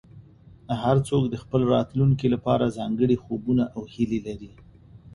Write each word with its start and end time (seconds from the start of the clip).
هر 0.81 0.97
څوک 1.07 1.23
د 1.29 1.35
خپل 1.43 1.61
راتلونکي 1.75 2.27
لپاره 2.35 2.73
ځانګړي 2.77 3.17
خوبونه 3.23 3.63
او 3.75 3.81
هیلې 3.93 4.19
لري. 4.27 4.51